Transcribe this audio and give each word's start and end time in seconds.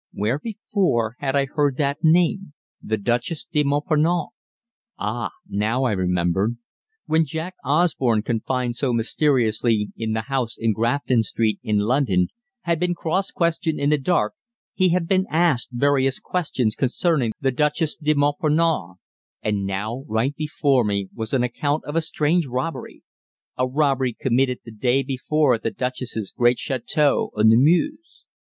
Where, 0.13 0.39
before, 0.39 1.15
had 1.19 1.35
I 1.35 1.45
heard 1.45 1.77
that 1.77 2.03
name 2.03 2.53
"the 2.81 2.97
Duchesse 2.97 3.45
de 3.45 3.61
Montparnasse"? 3.63 4.31
Ah, 4.97 5.29
now 5.47 5.83
I 5.83 5.91
remembered. 5.91 6.57
When 7.05 7.23
Jack 7.23 7.53
Osborne, 7.63 8.23
confined 8.23 8.75
so 8.75 8.93
mysteriously 8.93 9.89
in 9.95 10.13
the 10.13 10.21
house 10.21 10.57
in 10.57 10.73
Grafton 10.73 11.21
Street, 11.21 11.59
in 11.61 11.77
London, 11.77 12.29
had 12.61 12.79
been 12.79 12.95
cross 12.95 13.29
questioned 13.29 13.79
in 13.79 13.91
the 13.91 13.97
dark, 13.99 14.33
he 14.73 14.89
had 14.89 15.07
been 15.07 15.27
asked 15.29 15.69
various 15.71 16.17
questions 16.19 16.73
concerning 16.73 17.33
the 17.39 17.51
Duchesse 17.51 17.95
de 17.97 18.15
Montparnasse. 18.15 18.97
And 19.43 19.67
now, 19.67 20.03
right 20.07 20.35
before 20.35 20.83
me, 20.83 21.09
was 21.13 21.31
an 21.31 21.43
account 21.43 21.83
of 21.85 21.95
a 21.95 22.01
strange 22.01 22.47
robbery, 22.47 23.03
a 23.55 23.67
robbery 23.67 24.17
committed 24.19 24.61
the 24.65 24.71
day 24.71 25.03
before 25.03 25.53
at 25.53 25.61
the 25.61 25.69
Duchesse's 25.69 26.33
great 26.35 26.57
château 26.57 27.29
on 27.35 27.49
the 27.49 27.55
Meuse! 27.57 28.23